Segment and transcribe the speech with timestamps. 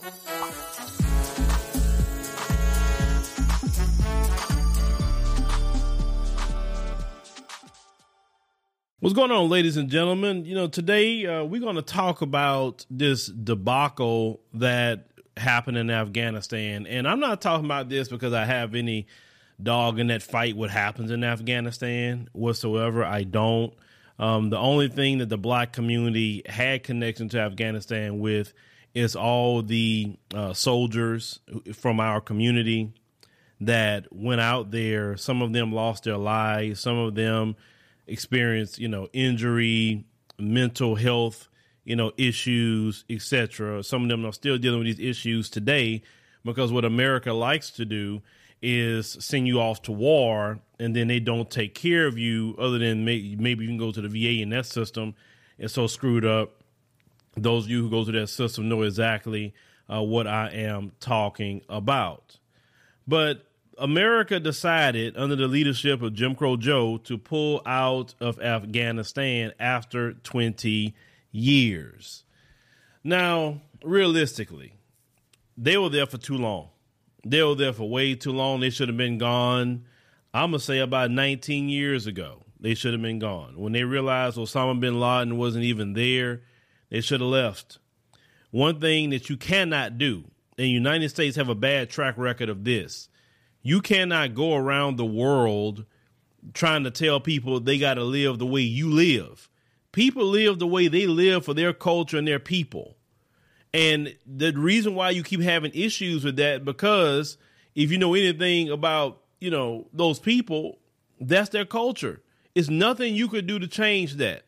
[0.00, 0.10] What's
[9.12, 10.44] going on, ladies and gentlemen?
[10.44, 16.86] You know, today uh, we're going to talk about this debacle that happened in Afghanistan.
[16.86, 19.08] And I'm not talking about this because I have any
[19.60, 23.04] dog in that fight, what happens in Afghanistan whatsoever.
[23.04, 23.74] I don't.
[24.20, 28.52] Um, the only thing that the black community had connection to Afghanistan with
[28.94, 31.40] is all the uh, soldiers
[31.74, 32.92] from our community
[33.60, 35.16] that went out there.
[35.16, 36.80] Some of them lost their lives.
[36.80, 37.56] Some of them
[38.06, 40.04] experienced, you know, injury,
[40.38, 41.48] mental health,
[41.84, 43.82] you know, issues, etc.
[43.82, 46.02] Some of them are still dealing with these issues today
[46.44, 48.22] because what America likes to do
[48.60, 52.78] is send you off to war and then they don't take care of you other
[52.78, 55.14] than may- maybe you can go to the VA and that system
[55.58, 56.57] is so screwed up.
[57.42, 59.54] Those of you who go through that system know exactly
[59.92, 62.38] uh, what I am talking about.
[63.06, 63.46] But
[63.78, 70.14] America decided under the leadership of Jim Crow Joe to pull out of Afghanistan after
[70.14, 70.94] 20
[71.30, 72.24] years.
[73.04, 74.74] Now, realistically,
[75.56, 76.68] they were there for too long.
[77.24, 78.60] They were there for way too long.
[78.60, 79.84] They should have been gone,
[80.34, 82.44] I'm going to say about 19 years ago.
[82.60, 83.58] They should have been gone.
[83.58, 86.42] When they realized Osama bin Laden wasn't even there,
[86.90, 87.78] they should have left.
[88.50, 90.24] One thing that you cannot do,
[90.56, 93.08] and the United States have a bad track record of this,
[93.62, 95.84] you cannot go around the world
[96.54, 99.48] trying to tell people they got to live the way you live.
[99.92, 102.96] People live the way they live for their culture and their people.
[103.74, 107.36] And the reason why you keep having issues with that because
[107.74, 110.78] if you know anything about, you know, those people,
[111.20, 112.22] that's their culture.
[112.54, 114.42] It's nothing you could do to change that.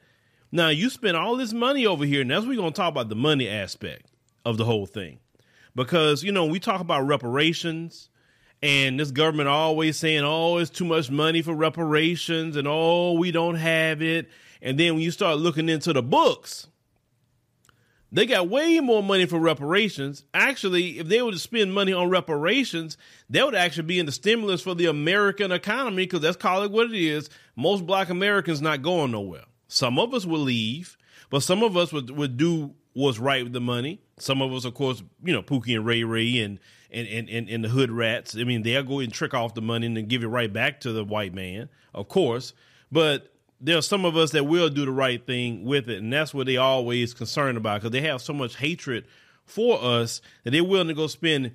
[0.53, 3.15] Now, you spend all this money over here, and that's we're to talk about the
[3.15, 4.11] money aspect
[4.45, 5.21] of the whole thing.
[5.77, 8.09] Because, you know, we talk about reparations,
[8.61, 13.31] and this government always saying, oh, it's too much money for reparations, and oh, we
[13.31, 14.29] don't have it.
[14.61, 16.67] And then when you start looking into the books,
[18.13, 20.25] they got way more money for reparations.
[20.35, 22.99] Actually, if they were to spend money on reparations,
[23.31, 26.73] that would actually be in the stimulus for the American economy because that's call it
[26.73, 27.31] what it is.
[27.55, 29.45] Most black Americans not going nowhere.
[29.73, 30.99] Some of us will leave,
[31.31, 34.01] but some of us would, would do what's right with the money.
[34.19, 36.59] Some of us, of course, you know, Pookie and Ray Ray and
[36.93, 38.37] and, and, and, and the hood rats.
[38.37, 40.81] I mean, they'll go and trick off the money and then give it right back
[40.81, 42.53] to the white man, of course.
[42.91, 46.13] But there are some of us that will do the right thing with it, and
[46.13, 49.07] that's what they always concerned about because they have so much hatred
[49.45, 51.55] for us that they're willing to go spend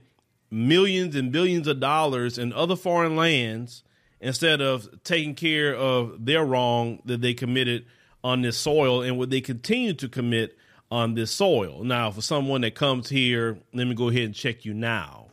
[0.50, 3.84] millions and billions of dollars in other foreign lands
[4.22, 7.86] instead of taking care of their wrong that they committed
[8.26, 10.58] on this soil and what they continue to commit
[10.90, 11.84] on this soil.
[11.84, 15.28] Now, for someone that comes here, let me go ahead and check you now.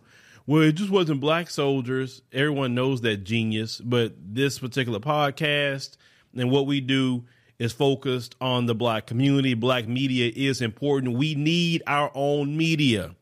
[0.47, 2.21] Well, it just wasn't black soldiers.
[2.35, 5.97] Everyone knows that genius, but this particular podcast
[6.37, 7.25] and what we do
[7.59, 9.55] is focused on the black community.
[9.55, 11.17] Black media is important.
[11.17, 13.15] We need our own media.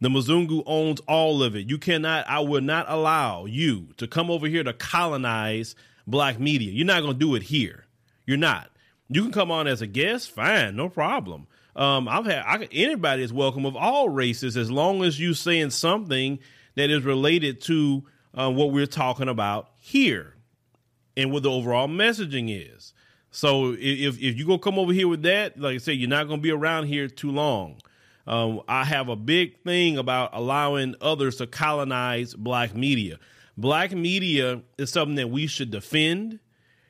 [0.00, 1.68] The Mzungu owns all of it.
[1.68, 5.74] You cannot, I will not allow you to come over here to colonize
[6.06, 6.70] black media.
[6.70, 7.86] You're not going to do it here.
[8.24, 8.70] You're not.
[9.08, 11.46] You can come on as a guest, fine, no problem.
[11.76, 15.70] Um, I've had I, anybody is welcome of all races as long as you saying
[15.70, 16.38] something
[16.76, 18.04] that is related to
[18.34, 20.34] uh, what we're talking about here
[21.16, 22.94] and what the overall messaging is.
[23.30, 26.28] So if if you go come over here with that, like I said, you're not
[26.28, 27.80] going to be around here too long.
[28.26, 33.18] Um, I have a big thing about allowing others to colonize black media.
[33.56, 36.38] Black media is something that we should defend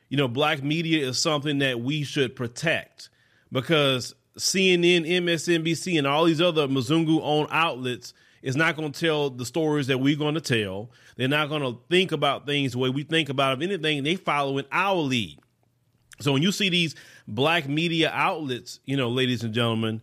[0.09, 3.09] you know, black media is something that we should protect
[3.51, 9.29] because CNN, MSNBC, and all these other Mzungu owned outlets is not going to tell
[9.29, 10.91] the stories that we're going to tell.
[11.15, 13.57] They're not going to think about things the way we think about.
[13.57, 15.39] If anything, they follow in our lead.
[16.19, 16.95] So when you see these
[17.27, 20.01] black media outlets, you know, ladies and gentlemen,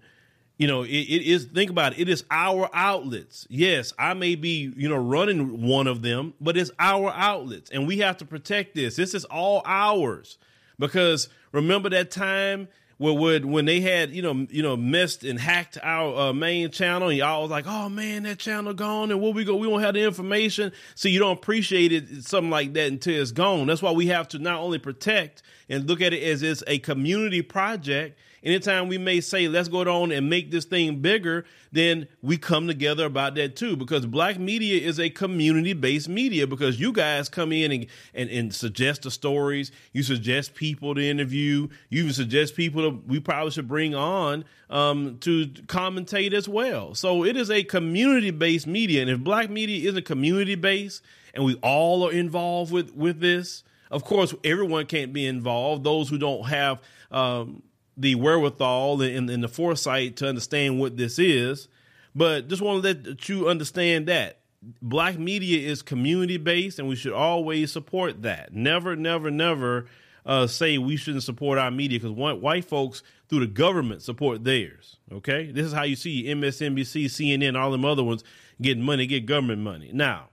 [0.58, 2.00] you know, it, it is think about it.
[2.00, 3.46] It is our outlets.
[3.50, 7.86] Yes, I may be, you know, running one of them, but it's our outlets, and
[7.86, 8.96] we have to protect this.
[8.96, 10.38] This is all ours
[10.78, 12.68] because remember that time
[12.98, 17.08] where when they had you know you know missed and hacked our uh, main channel
[17.08, 19.80] and y'all was like oh man that channel gone and what we go we don't
[19.80, 23.82] have the information so you don't appreciate it something like that until it's gone that's
[23.82, 27.42] why we have to not only protect and look at it as it's a community
[27.42, 32.36] project anytime we may say let's go on and make this thing bigger then we
[32.36, 36.92] come together about that too because black media is a community based media because you
[36.92, 42.02] guys come in and, and, and suggest the stories you suggest people to interview you
[42.02, 46.94] even suggest people to, we probably should bring on um, to commentate as well.
[46.94, 51.02] So it is a community based media and if black media isn't community based
[51.34, 55.84] and we all are involved with with this of course everyone can't be involved.
[55.84, 56.80] Those who don't have
[57.10, 57.62] um,
[57.96, 61.68] the wherewithal and, and, the foresight to understand what this is.
[62.14, 64.38] But just want to let you understand that
[64.80, 68.54] black media is community based, and we should always support that.
[68.54, 69.86] Never, never, never
[70.24, 74.96] uh, say we shouldn't support our media because white folks through the government support theirs.
[75.10, 78.22] Okay, this is how you see MSNBC, CNN, all them other ones
[78.60, 79.90] getting money, get government money.
[79.92, 80.28] Now,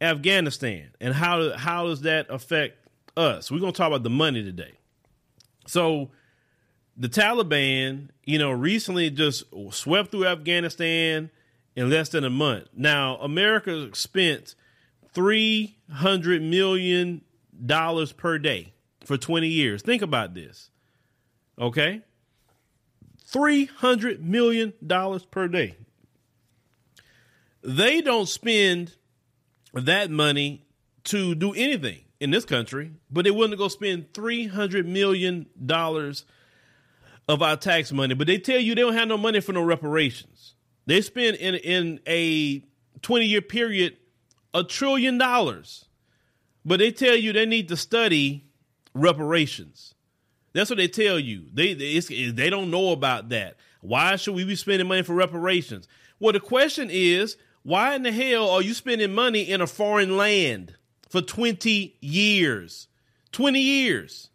[0.00, 2.76] Afghanistan and how how does that affect
[3.16, 3.50] us?
[3.50, 4.72] We're gonna talk about the money today.
[5.66, 6.10] So
[6.96, 11.30] the Taliban, you know, recently just swept through Afghanistan
[11.74, 12.68] in less than a month.
[12.74, 14.54] Now, America spent
[15.12, 17.22] three hundred million
[17.64, 18.72] dollars per day
[19.04, 19.82] for twenty years.
[19.82, 20.70] Think about this,
[21.58, 22.02] okay?
[23.24, 25.76] Three hundred million dollars per day.
[27.62, 28.94] They don't spend
[29.72, 30.66] that money
[31.04, 35.46] to do anything in this country, but they willing to go spend three hundred million
[35.64, 36.24] dollars
[37.28, 39.62] of our tax money, but they tell you they don't have no money for no
[39.62, 40.54] reparations.
[40.86, 42.64] They spend in in a
[43.02, 43.96] 20 year period
[44.54, 45.86] a trillion dollars,
[46.64, 48.46] but they tell you they need to study
[48.94, 49.94] reparations.
[50.52, 51.46] That's what they tell you.
[51.52, 53.56] They they don't know about that.
[53.80, 55.88] Why should we be spending money for reparations?
[56.20, 60.16] Well, the question is, why in the hell are you spending money in a foreign
[60.16, 60.76] land
[61.08, 62.88] for 20 years?
[63.32, 64.30] 20 years.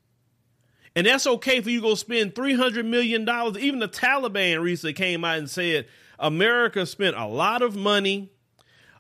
[0.98, 3.22] And that's okay for you to go spend $300 million.
[3.60, 5.86] Even the Taliban recently came out and said
[6.18, 8.32] America spent a lot of money.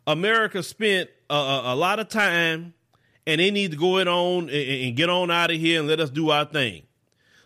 [0.06, 2.76] America spent a, a, a lot of time
[3.26, 5.90] and they need to go it on and, and get on out of here and
[5.90, 6.84] let us do our thing.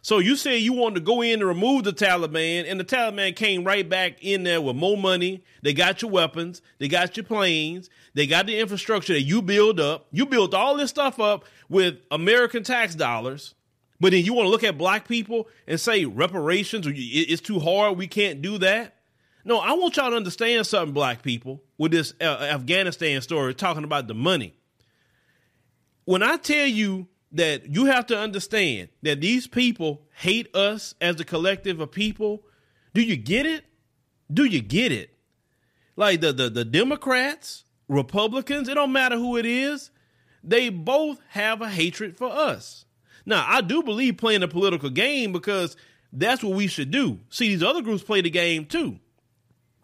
[0.02, 3.34] So you say you wanted to go in and remove the Taliban, and the Taliban
[3.34, 5.46] came right back in there with more money.
[5.62, 9.80] They got your weapons, they got your planes, they got the infrastructure that you build
[9.80, 10.08] up.
[10.12, 13.54] You built all this stuff up with American tax dollars.
[14.02, 17.60] But then you want to look at black people and say reparations or it's too
[17.60, 18.96] hard, we can't do that.
[19.46, 23.84] No, I want y'all to understand something, black people, with this uh, Afghanistan story talking
[23.84, 24.56] about the money.
[26.06, 31.20] When I tell you that you have to understand that these people hate us as
[31.20, 32.42] a collective of people,
[32.96, 33.66] do you get it?
[34.34, 35.12] Do you get it?
[35.96, 39.92] Like the the, the Democrats, Republicans, it don't matter who it is,
[40.44, 42.86] they both have a hatred for us.
[43.26, 45.76] Now, I do believe playing a political game because
[46.12, 47.20] that's what we should do.
[47.30, 49.00] See, these other groups play the game too.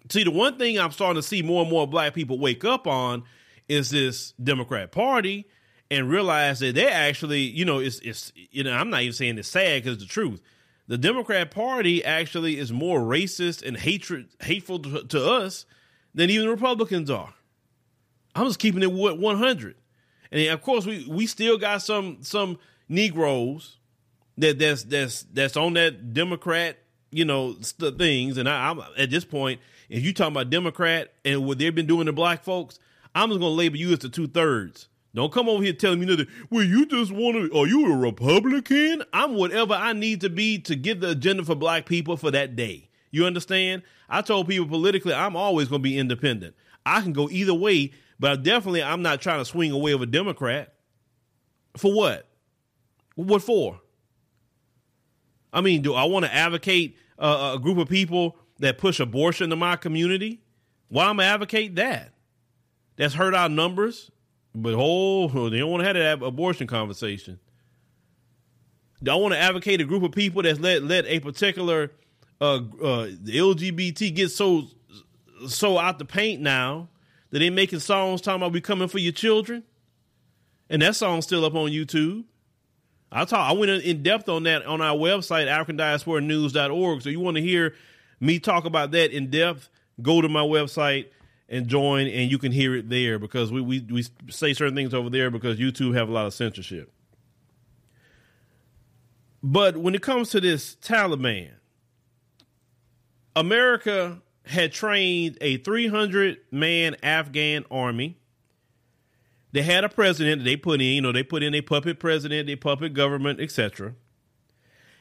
[0.09, 2.87] See, the one thing I'm starting to see more and more black people wake up
[2.87, 3.23] on
[3.67, 5.47] is this Democrat Party
[5.91, 9.37] and realize that they actually, you know, it's it's you know, I'm not even saying
[9.37, 10.41] it's sad because it's the truth.
[10.87, 15.65] The Democrat Party actually is more racist and hatred hateful to, to us
[16.13, 17.33] than even Republicans are.
[18.35, 19.75] I'm just keeping it 100.
[20.31, 22.57] And of course, we we still got some some
[22.89, 23.77] Negroes
[24.37, 26.77] that that's that's that's on that Democrat,
[27.11, 28.37] you know, st- things.
[28.37, 31.87] And I, am at this point, if you talking about Democrat and what they've been
[31.87, 32.79] doing to black folks,
[33.15, 34.87] I'm just gonna label you as the two thirds.
[35.15, 36.27] Don't come over here telling me nothing.
[36.51, 39.03] Well, you just want to, are you a Republican?
[39.11, 42.55] I'm whatever I need to be to get the agenda for black people for that
[42.55, 42.89] day.
[43.09, 43.81] You understand?
[44.09, 46.55] I told people politically, I'm always going to be independent.
[46.85, 50.05] I can go either way, but definitely I'm not trying to swing away of a
[50.05, 50.73] Democrat.
[51.77, 52.26] For what?
[53.17, 53.81] What for?
[55.51, 59.49] I mean, do I want to advocate uh, a group of people that push abortion
[59.49, 60.41] to my community?
[60.89, 62.11] Why am I advocate that?
[62.95, 64.11] That's hurt our numbers,
[64.53, 67.39] but oh, they don't want to have that abortion conversation.
[69.01, 71.91] Do I want to advocate a group of people that's let let a particular
[72.39, 74.67] uh, uh, LGBT get so
[75.47, 76.89] so out the paint now
[77.31, 79.63] that they making songs talking about we coming for your children,
[80.69, 82.25] and that song's still up on YouTube.
[83.11, 83.49] I talk.
[83.49, 87.01] I went in depth on that on our website, AfricanDiasporaNews.org.
[87.01, 87.73] So you want to hear
[88.19, 89.69] me talk about that in depth?
[90.01, 91.07] Go to my website
[91.49, 94.93] and join, and you can hear it there because we we we say certain things
[94.93, 96.91] over there because YouTube have a lot of censorship.
[99.41, 101.51] But when it comes to this Taliban,
[103.35, 108.17] America had trained a 300 man Afghan army.
[109.57, 112.47] They had a president they put in, you know, they put in a puppet president,
[112.47, 113.95] a puppet government, etc.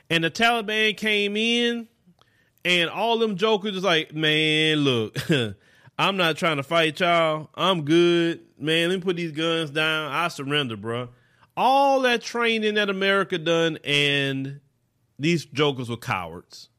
[0.09, 1.89] And the Taliban came in,
[2.65, 5.15] and all them jokers was like, man, look,
[5.99, 7.51] I'm not trying to fight y'all.
[7.55, 8.41] I'm good.
[8.59, 10.11] Man, let me put these guns down.
[10.11, 11.11] I surrender, bro.
[11.55, 14.61] All that training that America done, and
[15.19, 16.71] these jokers were cowards.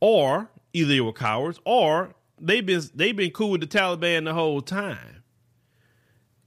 [0.00, 4.32] Or either they were cowards, or they've been they've been cool with the Taliban the
[4.32, 5.23] whole time.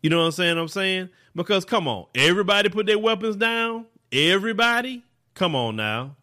[0.01, 0.57] You know what I'm saying?
[0.57, 3.85] I'm saying because come on, everybody put their weapons down.
[4.11, 6.15] Everybody, come on now,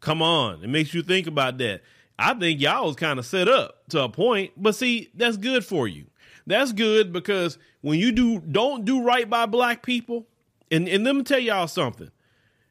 [0.00, 0.62] come on.
[0.62, 1.82] It makes you think about that.
[2.18, 5.64] I think y'all was kind of set up to a point, but see, that's good
[5.64, 6.06] for you.
[6.46, 10.26] That's good because when you do don't do right by black people,
[10.70, 12.10] and, and let me tell y'all something.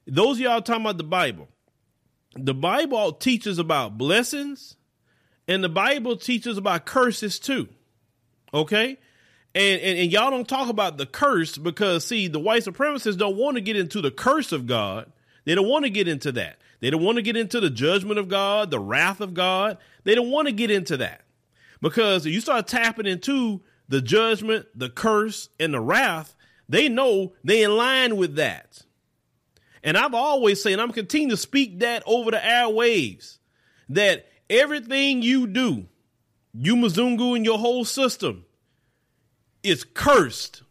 [0.08, 1.48] Those y'all talking about the Bible.
[2.36, 4.76] The Bible teaches about blessings,
[5.48, 7.70] and the Bible teaches about curses too.
[8.54, 8.98] Okay?
[9.56, 13.38] And, and, and y'all don't talk about the curse because see, the white supremacists don't
[13.38, 15.12] want to get into the curse of God.
[15.46, 16.58] They don't want to get into that.
[16.82, 19.78] They don't want to get into the judgment of God, the wrath of God.
[20.04, 21.22] They don't want to get into that.
[21.82, 26.36] Because if you start tapping into the judgment, the curse, and the wrath,
[26.68, 28.82] they know they in line with that.
[29.84, 33.38] And I've always said, I'm continuing to speak that over the airwaves,
[33.90, 35.86] that everything you do,
[36.54, 38.46] you Mzungu and your whole system,
[39.66, 40.62] is cursed,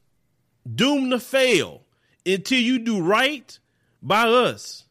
[0.72, 1.82] doomed to fail
[2.24, 3.58] until you do right
[4.00, 4.84] by us.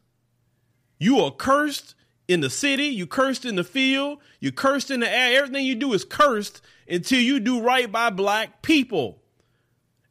[0.98, 1.94] You are cursed
[2.28, 5.38] in the city, you cursed in the field, you cursed in the air.
[5.38, 9.20] Everything you do is cursed until you do right by black people.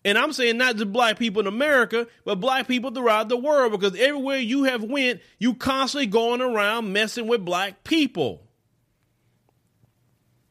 [0.05, 3.71] And I'm saying not just black people in America, but black people throughout the world,
[3.71, 8.43] because everywhere you have went, you constantly going around messing with black people,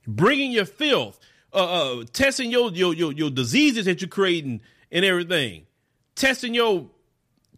[0.06, 1.20] bringing your filth,
[1.54, 1.56] uh,
[2.00, 5.66] uh, testing your, your your your diseases that you're creating and everything,
[6.14, 6.88] testing your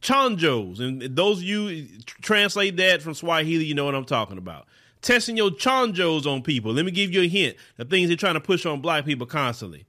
[0.01, 1.87] chonjos and those of you
[2.21, 4.67] translate that from Swahili, you know what I'm talking about.
[5.01, 6.73] Testing your chonjos on people.
[6.73, 9.27] Let me give you a hint: the things they're trying to push on black people
[9.27, 9.87] constantly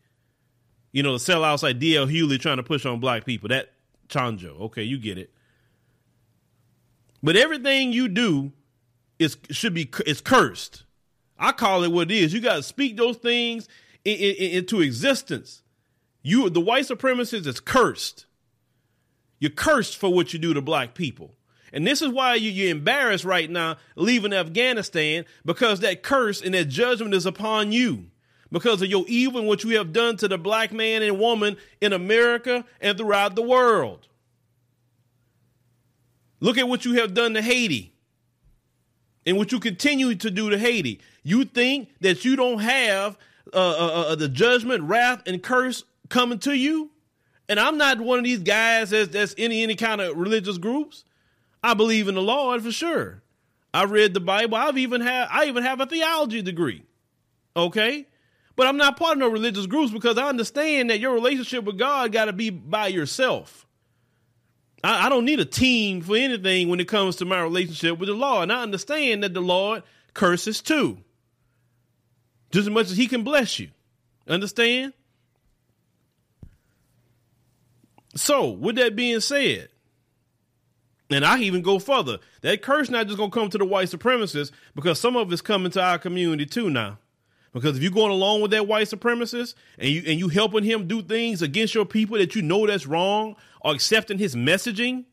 [0.96, 3.50] you know, the sellouts like DL Hughley trying to push on black people.
[3.50, 3.74] That
[4.08, 4.58] chonjo.
[4.62, 5.30] Okay, you get it.
[7.22, 8.54] But everything you do
[9.20, 10.84] is should be is cursed.
[11.38, 12.34] I call it what it is.
[12.34, 13.68] You got to speak those things
[14.06, 15.64] in, in, into existence.
[16.22, 18.26] You, the white supremacist, is cursed.
[19.40, 21.36] You're cursed for what you do to black people.
[21.74, 26.54] And this is why you, you're embarrassed right now leaving Afghanistan because that curse and
[26.54, 28.06] that judgment is upon you
[28.52, 31.58] because of your evil and what you have done to the black man and woman
[31.82, 34.08] in America and throughout the world.
[36.40, 37.94] Look at what you have done to Haiti
[39.26, 41.02] and what you continue to do to Haiti.
[41.24, 43.18] You think that you don't have
[43.54, 46.92] uh, uh, uh, the judgment, wrath, and curse coming to you?
[47.48, 51.04] And I'm not one of these guys that's, that's any any kind of religious groups.
[51.64, 53.22] I believe in the Lord for sure.
[53.74, 54.56] I read the Bible.
[54.56, 56.84] I've even had I even have a theology degree.
[57.58, 58.08] Okay,
[58.56, 61.78] but I'm not part of no religious groups because I understand that your relationship with
[61.78, 63.66] God got to be by yourself.
[64.84, 68.08] I, I, don't need a team for anything when it comes to my relationship with
[68.08, 68.44] the Lord.
[68.44, 69.84] And I understand that the Lord
[70.14, 71.00] curses too,
[72.52, 73.70] just as much as He can bless you.
[74.28, 74.94] Understand?
[78.16, 79.70] So, with that being said,
[81.10, 82.20] and I even go further.
[82.42, 85.72] That curse not just gonna come to the white supremacists because some of it's coming
[85.72, 86.98] to our community too now.
[87.54, 90.88] Because if you're going along with that white supremacist and you and you helping him
[90.88, 95.06] do things against your people that you know that's wrong or accepting his messaging,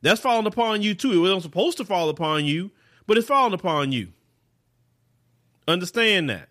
[0.00, 1.12] that's falling upon you too.
[1.12, 2.70] It wasn't supposed to fall upon you,
[3.06, 4.08] but it's falling upon you.
[5.66, 6.48] Understand that.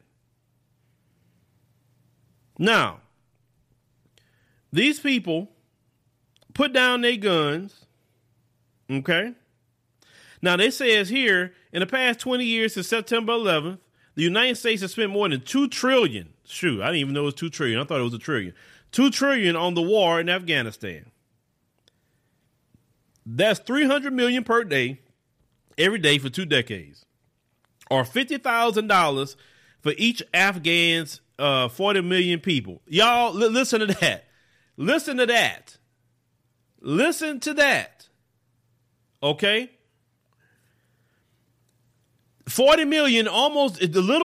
[2.62, 3.00] Now,
[4.72, 5.50] these people
[6.54, 7.88] put down their guns.
[8.88, 9.34] Okay.
[10.44, 13.80] Now they says here in the past 20 years since September 11th,
[14.14, 16.34] the United States has spent more than two trillion.
[16.46, 17.80] Shoot, I didn't even know it was two trillion.
[17.80, 18.54] I thought it was a trillion.
[18.92, 21.10] Two trillion on the war in Afghanistan.
[23.26, 25.00] That's 300 million per day,
[25.80, 27.08] every day for two decades,
[27.90, 29.36] or $50,000
[29.82, 32.82] for each Afghan's uh, 40 million people.
[32.88, 34.26] Y'all, li- listen to that.
[34.78, 35.78] Listen to that.
[36.82, 38.08] Listen to that.
[39.22, 39.70] Okay?
[42.48, 44.24] 40 million almost the little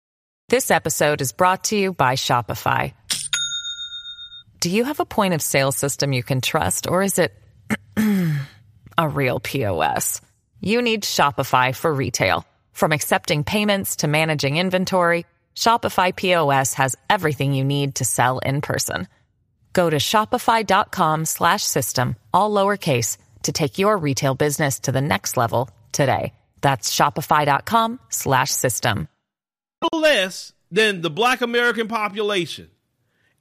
[0.49, 2.93] This episode is brought to you by Shopify.
[4.59, 7.33] Do you have a point of sale system you can trust or is it
[8.97, 10.21] a real POS.
[10.61, 12.45] You need Shopify for retail.
[12.71, 18.61] From accepting payments to managing inventory, Shopify POS has everything you need to sell in
[18.61, 19.07] person.
[19.73, 25.35] Go to shopify.com slash system, all lowercase, to take your retail business to the next
[25.37, 26.33] level today.
[26.61, 29.07] That's shopify.com slash system.
[29.91, 32.69] Less than the black American population.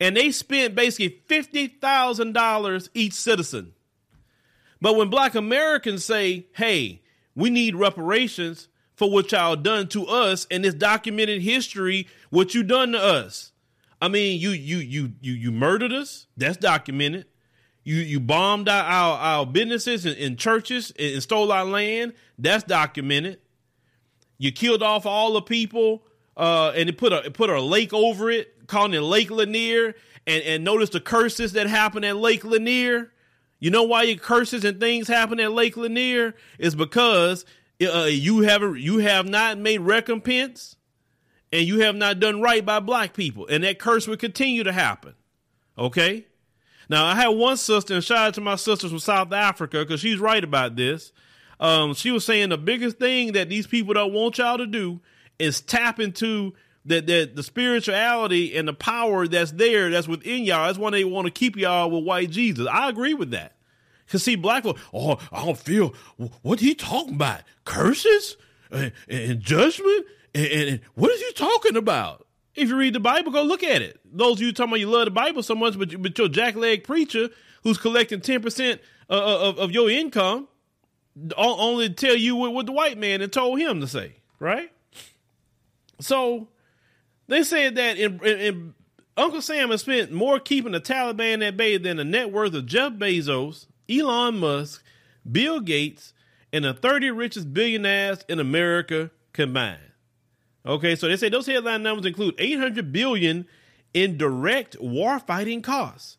[0.01, 3.75] And they spent basically $50,000 each citizen.
[4.81, 7.03] But when black Americans say, hey,
[7.37, 8.69] we need reparations
[9.03, 13.51] for what y'all done to us and this documented history, what you done to us.
[14.01, 16.29] I mean, you you you you you murdered us.
[16.37, 17.27] That's documented.
[17.83, 22.13] You you bombed our our, our businesses and, and churches and, and, stole our land.
[22.39, 23.41] That's documented.
[24.39, 26.05] You killed off all the people
[26.37, 29.97] uh, and it put a put a lake over it, calling it Lake Lanier,
[30.29, 33.11] and and notice the curses that happened at Lake Lanier.
[33.59, 37.45] You know why your curses and things happen at Lake Lanier is because
[37.87, 40.77] uh, you have you have not made recompense
[41.53, 44.73] and you have not done right by black people, and that curse will continue to
[44.73, 45.15] happen.
[45.79, 46.27] Okay.
[46.89, 50.01] Now I had one sister, and shout out to my sisters from South Africa because
[50.01, 51.13] she's right about this.
[51.61, 55.01] Um, she was saying the biggest thing that these people don't want y'all to do
[55.39, 60.67] is tap into the, the, the spirituality and the power that's there, that's within y'all.
[60.67, 62.67] That's why they want to keep y'all with white Jesus.
[62.67, 63.55] I agree with that.
[64.13, 65.95] Cause see, black folk, oh, I don't feel
[66.43, 67.41] what he talking about?
[67.65, 68.37] Curses
[68.71, 70.05] and, and judgment,
[70.35, 72.27] and, and, what is he talking about?
[72.55, 74.01] If you read the Bible, go look at it.
[74.05, 76.85] Those of you talking about you love the Bible so much, but but your jackleg
[76.85, 77.31] preacher
[77.63, 80.47] who's collecting ten percent uh, uh, of, of your income
[81.35, 84.71] only tell you what, what the white man had told him to say, right?
[86.01, 86.49] So
[87.29, 88.75] they said that in, in, in
[89.17, 92.67] Uncle Sam has spent more keeping the Taliban at bay than the net worth of
[92.67, 94.83] Jeff Bezos, Elon Musk,
[95.31, 96.13] Bill Gates,
[96.53, 99.81] and the 30 richest billionaires in America combined.
[100.65, 103.47] Okay, so they say those headline numbers include 800 billion
[103.95, 106.17] in direct warfighting costs,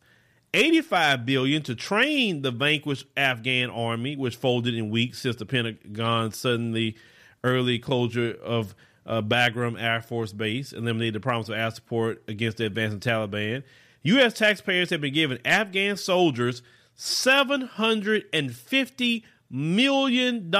[0.53, 6.31] 85 billion to train the vanquished Afghan army, which folded in weeks since the Pentagon
[6.31, 6.95] suddenly
[7.43, 12.57] early closure of uh, Bagram Air Force Base, eliminated the promise of air support against
[12.57, 13.63] the advancing Taliban.
[14.03, 14.33] U.S.
[14.33, 16.61] taxpayers have been giving Afghan soldiers
[16.97, 20.53] $750 million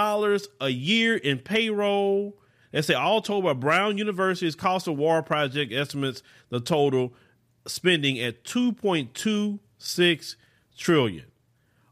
[0.62, 2.38] a year in payroll.
[2.72, 7.14] They say all told by Brown University's cost of war project estimates the total
[7.68, 10.36] spending at 2.26
[10.78, 11.26] trillion.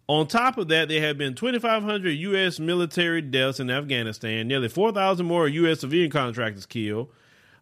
[0.08, 2.60] On top of that, there have been 2,500 U.S.
[2.60, 5.80] military deaths in Afghanistan, nearly 4,000 more U.S.
[5.80, 7.10] civilian contractors killed,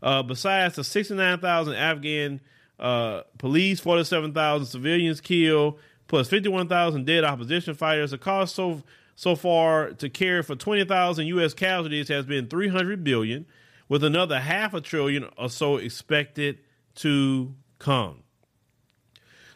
[0.02, 2.42] uh, besides the 69,000 Afghan
[2.80, 5.78] uh, police, 47,000 civilians killed,
[6.10, 8.12] plus 51,000 dead opposition fighters.
[8.12, 8.84] The cost so
[9.16, 11.54] so far to care for 20,000 U.S.
[11.54, 13.46] casualties has been 300 billion,
[13.90, 16.60] with another half a trillion or so expected
[16.96, 18.24] to come.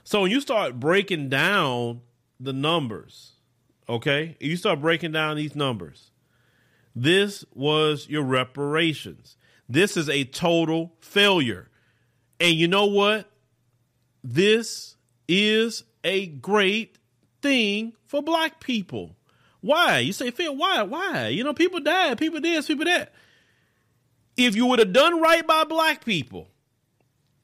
[0.04, 2.02] So when you start breaking down
[2.42, 3.34] the numbers,
[3.88, 6.12] okay, you start breaking down these numbers.
[6.94, 9.38] This was your reparations.
[9.70, 11.70] This is a total failure.
[12.38, 13.32] And you know what?
[14.26, 14.98] This
[15.30, 16.98] is a great
[17.42, 19.16] thing for black people.
[19.62, 20.00] Why?
[20.00, 20.82] You say, Phil, why?
[20.84, 21.30] Why?
[21.30, 23.14] You know, people died, people this, people that.
[24.36, 26.48] If you would have done right by black people,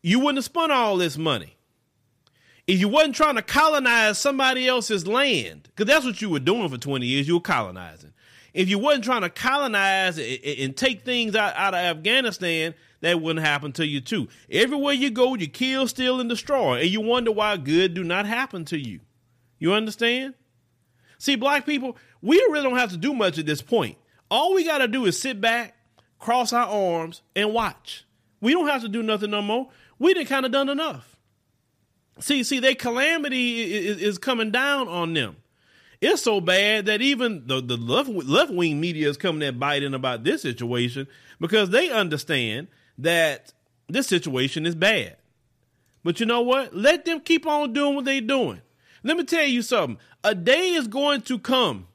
[0.02, 1.56] you wouldn't have spent all this money.
[2.68, 6.70] If you wasn't trying to colonize somebody else's land, because that's what you were doing
[6.70, 8.14] for 20 years, you were colonizing.
[8.54, 13.46] If you wasn't trying to colonize and take things out, out of Afghanistan, that wouldn't
[13.46, 14.28] happen to you too.
[14.52, 18.26] Everywhere you go, you kill, steal, and destroy, and you wonder why good do not
[18.26, 19.00] happen to you.
[19.58, 20.34] You understand?
[21.18, 23.98] See, black people, we really don't have to do much at this point.
[24.32, 25.76] All we got to do is sit back,
[26.18, 28.06] cross our arms, and watch.
[28.42, 29.70] We don't have to do nothing no more.
[29.98, 31.18] We done kind of done enough.
[32.20, 35.38] See, see, their calamity is, is coming down on them.
[36.02, 39.94] It's so bad that even the, the left, left wing media is coming at Biden
[39.94, 41.08] about this situation
[41.42, 42.68] because they understand
[43.00, 43.54] that
[43.88, 45.18] this situation is bad.
[46.04, 46.76] But you know what?
[46.76, 48.62] Let them keep on doing what they're doing.
[49.04, 49.98] Let me tell you something.
[50.24, 51.88] A day is going to come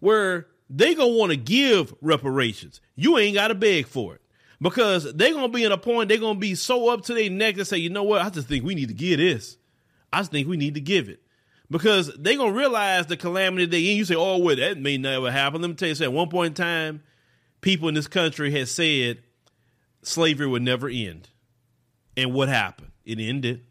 [0.00, 2.80] where they gonna want to give reparations.
[2.94, 4.20] You ain't got to beg for it
[4.60, 7.56] because they gonna be in a point they're gonna be so up to their neck
[7.56, 8.22] to say, you know what?
[8.22, 9.56] I just think we need to give this.
[10.12, 11.20] I just think we need to give it
[11.70, 13.98] because they gonna realize the calamity they in.
[13.98, 15.60] You say, oh, well, that may never happen.
[15.60, 16.12] Let me tell you, something.
[16.12, 17.02] at one point in time,
[17.60, 19.18] people in this country had said
[20.08, 21.28] slavery would never end,
[22.16, 22.90] and what happened?
[23.04, 23.64] It ended.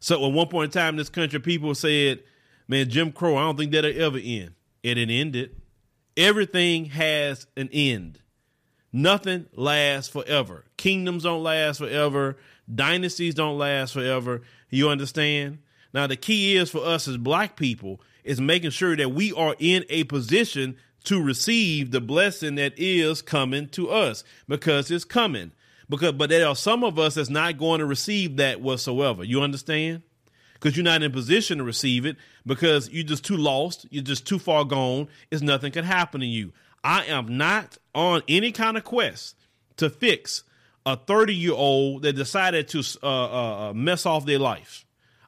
[0.00, 2.22] So at one point in time in this country, people said,
[2.66, 5.56] "Man, Jim Crow, I don't think that'll ever end." And It ended.
[6.16, 8.20] Everything has an end.
[8.92, 10.64] Nothing lasts forever.
[10.76, 12.38] Kingdoms don't last forever.
[12.72, 14.42] Dynasties don't last forever.
[14.70, 15.58] You understand?
[15.92, 19.56] Now, the key is for us as black people is making sure that we are
[19.58, 20.76] in a position
[21.08, 25.52] to receive the blessing that is coming to us because it's coming.
[25.88, 29.24] Because, but there are some of us that's not going to receive that whatsoever.
[29.24, 30.02] You understand?
[30.52, 33.86] Because you're not in position to receive it because you're just too lost.
[33.88, 35.08] You're just too far gone.
[35.30, 36.52] It's nothing can happen to you.
[36.84, 39.34] I am not on any kind of quest
[39.78, 40.44] to fix
[40.84, 44.84] a 30 year old that decided to uh, uh, uh, mess off their life.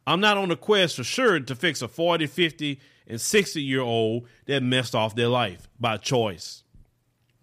[0.06, 3.80] I'm not on a quest for sure to fix a 40, 50, and 60 year
[3.80, 6.62] old that messed off their life by choice.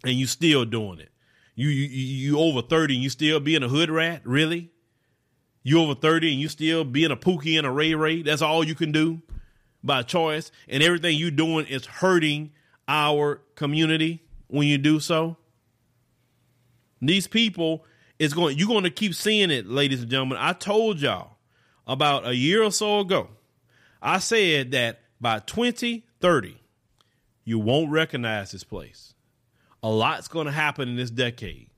[0.04, 1.10] And you still doing it.
[1.56, 4.22] You, you, you over 30 and you still being a hood rat?
[4.24, 4.72] Really?
[5.64, 8.22] You over 30 and you still being a Pookie and a Ray Ray?
[8.22, 9.22] That's all you can do
[9.84, 10.52] by choice.
[10.70, 12.52] And everything you doing is hurting
[12.88, 15.38] our community when you do so.
[17.02, 17.86] These people
[18.20, 20.38] is going, you're going to keep seeing it, ladies and gentlemen.
[20.40, 21.38] I told y'all
[21.86, 23.30] about a year or so ago,
[24.02, 26.58] I said that by 2030,
[27.44, 29.14] you won't recognize this place.
[29.82, 31.70] A lot's going to happen in this decade.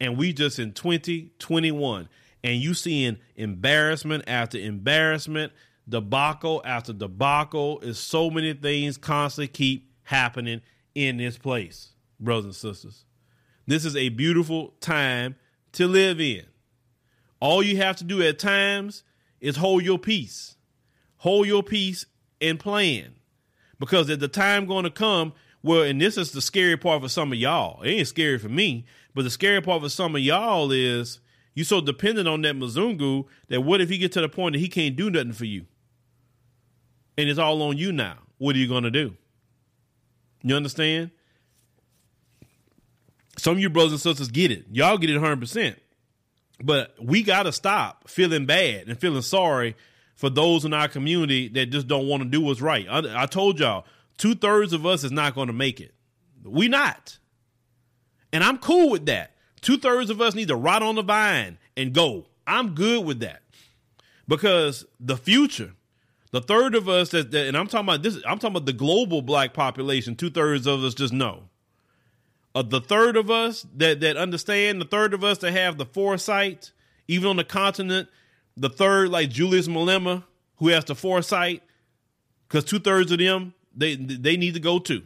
[0.00, 2.08] And we just in 2021,
[2.44, 5.52] and you seeing embarrassment after embarrassment,
[5.88, 7.80] debacle after debacle.
[7.80, 10.60] Is so many things constantly keep happening
[10.94, 13.04] in this place, brothers and sisters.
[13.66, 15.34] This is a beautiful time
[15.72, 16.44] to live in.
[17.40, 19.02] All you have to do at times
[19.40, 20.56] is hold your peace.
[21.18, 22.06] Hold your peace
[22.40, 23.14] and plan.
[23.78, 27.08] Because at the time going to come, well, and this is the scary part for
[27.08, 27.82] some of y'all.
[27.82, 31.20] It ain't scary for me, but the scary part for some of y'all is
[31.54, 34.60] you so dependent on that Mzungu that what if he get to the point that
[34.60, 35.66] he can't do nothing for you?
[37.16, 38.18] And it's all on you now.
[38.38, 39.16] What are you going to do?
[40.42, 41.10] You understand?
[43.36, 44.66] Some of you brothers and sisters get it.
[44.70, 45.76] Y'all get it 100%.
[46.62, 49.76] But we got to stop feeling bad and feeling sorry
[50.18, 52.86] for those in our community that just don't want to do what's right.
[52.90, 53.86] I, I told y'all,
[54.18, 55.94] two thirds of us is not going to make it.
[56.44, 57.18] We not.
[58.32, 59.36] And I'm cool with that.
[59.60, 62.26] Two thirds of us need to rot on the vine and go.
[62.48, 63.42] I'm good with that
[64.26, 65.72] because the future,
[66.32, 68.72] the third of us that, that and I'm talking about this, I'm talking about the
[68.72, 70.16] global black population.
[70.16, 71.44] Two thirds of us just know
[72.56, 75.86] uh, the third of us that that understand, the third of us that have the
[75.86, 76.72] foresight,
[77.06, 78.08] even on the continent,
[78.60, 80.24] the third like Julius Malema
[80.56, 81.62] who has the foresight,
[82.48, 85.02] because two thirds of them they they need to go too.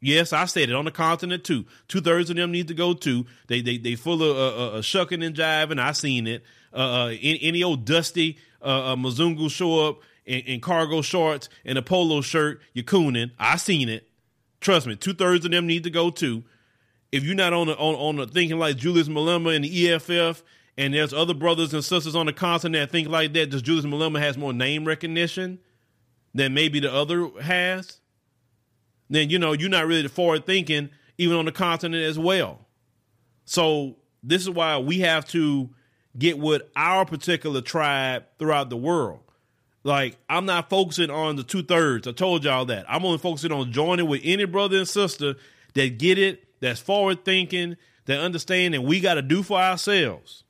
[0.00, 1.66] Yes, I said it on the continent too.
[1.88, 3.26] Two thirds of them need to go too.
[3.46, 5.80] They they they full of uh, uh, uh shucking and jiving.
[5.80, 6.44] I seen it.
[6.72, 11.48] Uh, uh any, any, old dusty uh, uh, Mzungu show up in, in, cargo shorts
[11.64, 12.60] and a polo shirt.
[12.74, 13.30] You're cooning.
[13.38, 14.06] I seen it.
[14.60, 14.94] Trust me.
[14.94, 16.44] Two thirds of them need to go too
[17.12, 20.42] if you're not on the, on on the thinking like Julius Malema and the EFF,
[20.78, 23.84] and there's other brothers and sisters on the continent that think like that, just Julius
[23.84, 25.58] Malema has more name recognition
[26.34, 28.00] than maybe the other has,
[29.10, 30.88] then you know you're not really forward thinking
[31.18, 32.60] even on the continent as well.
[33.44, 35.68] So this is why we have to
[36.16, 39.18] get with our particular tribe throughout the world.
[39.82, 42.06] Like I'm not focusing on the two thirds.
[42.06, 42.86] I told y'all that.
[42.88, 45.34] I'm only focusing on joining with any brother and sister
[45.74, 50.44] that get it that's forward thinking, that understand that we got to do for ourselves.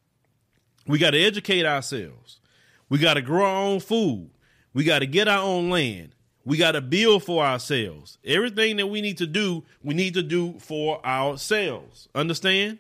[0.89, 2.41] We got to educate ourselves.
[2.89, 4.31] We got to grow our own food.
[4.73, 6.15] We got to get our own land.
[6.45, 8.17] We got to build for ourselves.
[8.25, 12.09] Everything that we need to do, we need to do for ourselves.
[12.15, 12.79] Understand?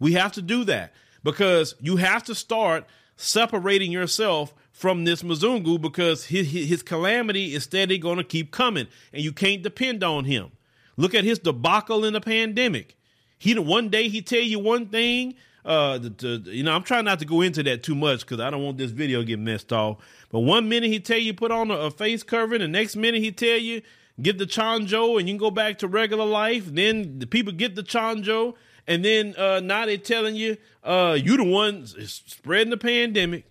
[0.00, 5.80] We have to do that because you have to start separating yourself from this Mzungu
[5.80, 10.24] because his, his calamity is steady going to keep coming and you can't depend on
[10.24, 10.50] him.
[10.96, 12.96] Look at his debacle in the pandemic.
[13.38, 15.34] He one day he tell you one thing.
[15.64, 18.62] Uh, you know, I'm trying not to go into that too much because I don't
[18.62, 19.98] want this video get messed off.
[20.30, 23.22] But one minute he tell you put on a, a face covering, the next minute
[23.22, 23.82] he tell you
[24.20, 26.66] get the chonjo and you can go back to regular life.
[26.66, 28.54] Then the people get the chonjo,
[28.86, 33.44] and then uh, now they telling you uh, you the one spreading the pandemic.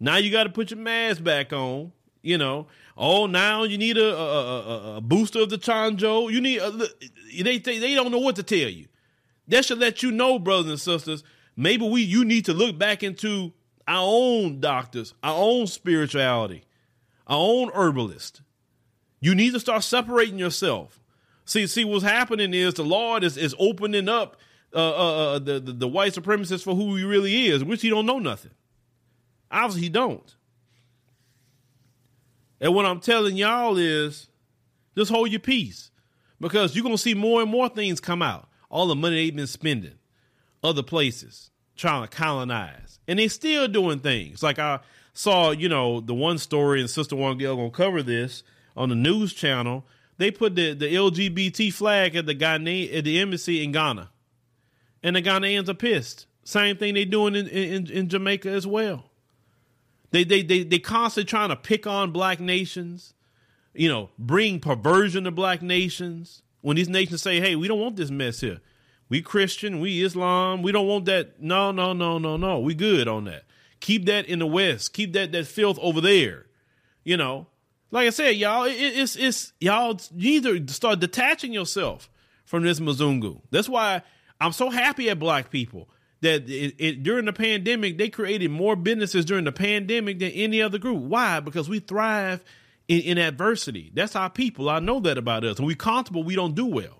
[0.00, 1.92] Now you got to put your mask back on.
[2.22, 2.66] You know,
[2.96, 6.30] oh, now you need a, a, a, booster of the Chonjo.
[6.30, 6.70] You need, a,
[7.42, 8.86] they, they, they don't know what to tell you.
[9.46, 11.22] That should let you know, brothers and sisters,
[11.58, 13.52] maybe we, you need to look back into
[13.86, 16.64] our own doctors, our own spirituality,
[17.26, 18.40] our own herbalist.
[19.20, 21.00] You need to start separating yourself.
[21.44, 24.36] See, see, what's happening is the Lord is, is opening up
[24.74, 27.88] uh, uh, uh the, the, the white supremacist for who he really is, which he
[27.90, 28.52] don't know nothing.
[29.50, 30.36] Obviously, he don't.
[32.60, 34.28] And what I'm telling y'all is
[34.96, 35.90] just hold your peace.
[36.40, 38.48] because you're gonna see more and more things come out.
[38.70, 39.97] All the money they've been spending,
[40.62, 44.42] other places trying to colonize, and they're still doing things.
[44.42, 44.80] Like I
[45.12, 48.42] saw, you know, the one story, and Sister One Girl gonna cover this
[48.76, 49.84] on the news channel.
[50.18, 54.10] They put the, the LGBT flag at the Ghana at the embassy in Ghana,
[55.02, 56.26] and the Ghanaians are pissed.
[56.44, 59.10] Same thing they're doing in, in, in Jamaica as well.
[60.10, 63.14] They they they they constantly trying to pick on black nations,
[63.74, 66.42] you know, bring perversion to black nations.
[66.60, 68.60] When these nations say, "Hey, we don't want this mess here.
[69.08, 72.60] We Christian, we Islam, we don't want that." No, no, no, no, no.
[72.60, 73.44] We good on that.
[73.80, 74.92] Keep that in the West.
[74.92, 76.46] Keep that that filth over there.
[77.04, 77.46] You know,
[77.90, 82.10] like I said, y'all, it, it's it's y'all need to start detaching yourself
[82.44, 83.40] from this Mzungu.
[83.50, 84.02] That's why
[84.40, 85.88] I'm so happy at black people
[86.20, 90.60] that it, it, during the pandemic they created more businesses during the pandemic than any
[90.60, 91.02] other group.
[91.02, 91.40] Why?
[91.40, 92.44] Because we thrive
[92.88, 93.90] in, in adversity.
[93.94, 94.68] That's our people.
[94.68, 95.58] I know that about us.
[95.58, 96.97] When we comfortable, we don't do well.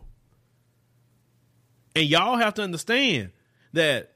[1.99, 3.33] And y'all have to understand
[3.73, 4.13] that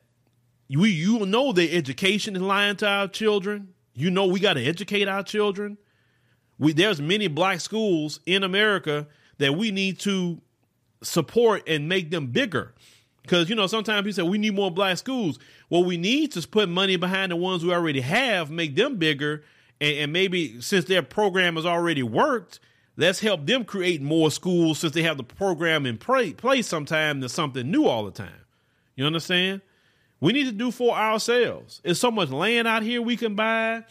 [0.71, 3.75] we you know that education is lying to our children.
[3.93, 5.77] You know we got to educate our children.
[6.61, 10.41] We there's many black schools in America that we need to
[11.03, 12.73] support and make them bigger.
[13.23, 15.41] Because you know sometimes people say we need more black schools.
[15.69, 19.43] Well, we need to put money behind the ones we already have, make them bigger,
[19.81, 22.61] and, and maybe since their program has already worked,
[22.97, 27.21] let's help them create more schools since they have the program in play, place sometime
[27.21, 28.47] than something new all the time.
[28.97, 29.63] You understand?
[30.21, 31.81] We need to do for ourselves.
[31.83, 33.85] There's so much land out here we can buy,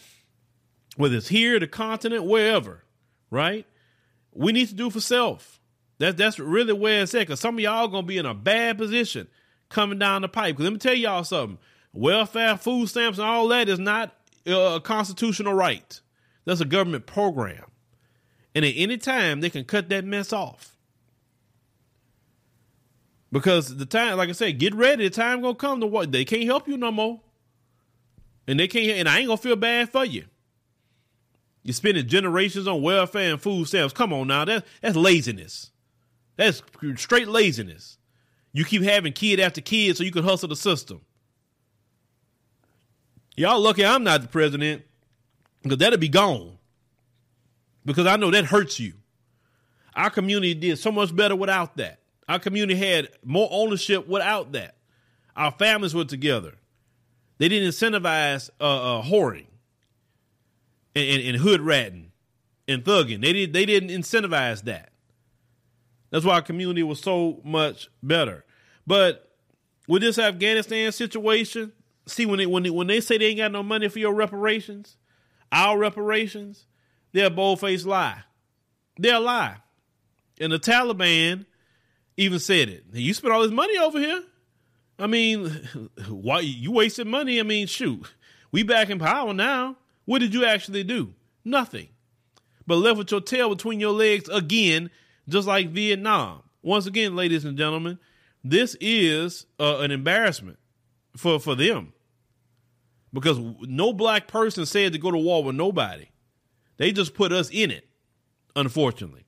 [0.96, 2.84] whether it's here, the continent, wherever,
[3.30, 3.66] right?
[4.34, 5.60] We need to do for self.
[5.98, 7.28] That's that's really where it's at.
[7.28, 9.28] Cause some of y'all gonna be in a bad position
[9.70, 10.56] coming down the pipe.
[10.56, 11.58] Cause let me tell y'all something.
[11.94, 16.00] Welfare, food stamps, and all that is not a constitutional right.
[16.46, 17.66] That's a government program.
[18.54, 20.76] And at any time they can cut that mess off.
[23.32, 25.06] Because the time, like I said, get ready.
[25.06, 27.22] The time gonna come to what they can't help you no more,
[28.46, 29.00] and they can't.
[29.00, 30.26] And I ain't gonna feel bad for you.
[31.64, 33.94] You're spending generations on welfare and food stamps.
[33.94, 35.72] Come on now, that that's laziness.
[36.36, 36.62] That's
[36.98, 37.98] straight laziness.
[38.52, 41.02] You keep having kid after kid so you can hustle the system.
[43.38, 44.84] Y'all lucky I'm not the president
[45.64, 46.58] because that'll be gone.
[47.86, 48.94] Because I know that hurts you.
[49.96, 52.00] Our community did so much better without that.
[52.30, 54.76] Our community had more ownership without that.
[55.36, 56.54] Our families were together.
[57.38, 59.48] They didn't incentivize uh, uh, whoring
[60.96, 62.12] and, and, and, hood ratting
[62.68, 63.22] and thugging.
[63.22, 63.54] They did.
[63.54, 64.92] They didn't incentivize that.
[66.12, 68.46] That's why our community was so much better.
[68.86, 69.32] But
[69.88, 71.72] with this Afghanistan situation,
[72.06, 74.14] see when they when they, when they say they ain't got no money for your
[74.14, 74.98] reparations,
[75.52, 76.68] our reparations,
[77.14, 78.24] they're a bold faced lie.
[78.98, 79.58] They're a lie.
[80.40, 81.46] And the Taliban
[82.18, 82.86] even said it.
[82.94, 84.24] You spent all this money over here.
[85.00, 85.48] I mean,
[86.08, 87.40] why you wasted money?
[87.40, 88.06] I mean, shoot,
[88.52, 89.78] we back in power now.
[90.06, 91.14] What did you actually do?
[91.44, 91.90] Nothing.
[92.68, 94.90] But left with your tail between your legs again,
[95.28, 96.44] just like Vietnam.
[96.62, 97.98] Once again, ladies and gentlemen,
[98.44, 100.58] this is uh, an embarrassment
[101.16, 101.94] for for them
[103.14, 106.08] because no black person said to go to war with nobody.
[106.82, 107.88] They just put us in it,
[108.56, 109.24] unfortunately.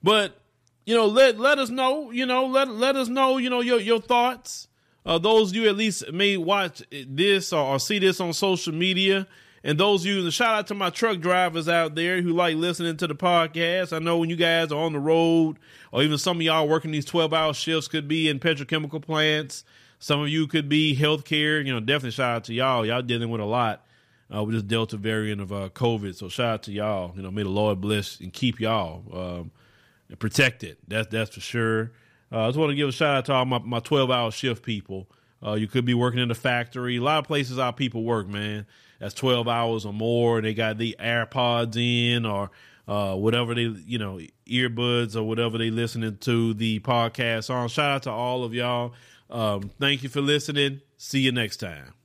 [0.00, 0.40] But
[0.86, 3.80] you know, let let us know, you know, let let us know, you know, your
[3.80, 4.68] your thoughts.
[5.04, 9.26] Uh, those you at least may watch this or, or, see this on social media.
[9.64, 13.08] And those you, shout out to my truck drivers out there who like listening to
[13.08, 13.92] the podcast.
[13.92, 15.58] I know when you guys are on the road,
[15.90, 19.64] or even some of y'all working these 12 hour shifts could be in petrochemical plants.
[19.98, 21.66] Some of you could be healthcare.
[21.66, 22.86] You know, definitely shout out to y'all.
[22.86, 23.83] Y'all dealing with a lot
[24.32, 26.14] uh, with this Delta variant of uh, COVID.
[26.14, 27.12] So shout out to y'all.
[27.16, 29.02] You know, may the Lord bless and keep y'all.
[29.12, 29.50] Um,
[30.18, 30.78] protect it.
[30.86, 31.92] That's that's for sure.
[32.32, 34.30] Uh, I just want to give a shout out to all my, my 12 hour
[34.30, 35.08] shift people.
[35.44, 36.96] Uh, you could be working in the factory.
[36.96, 38.66] A lot of places our people work, man.
[38.98, 40.40] That's 12 hours or more.
[40.40, 42.50] They got the AirPods in or
[42.88, 47.68] uh, whatever they, you know, earbuds or whatever they listening to the podcast on.
[47.68, 48.94] Shout out to all of y'all.
[49.30, 50.80] Um, thank you for listening.
[50.96, 52.03] See you next time.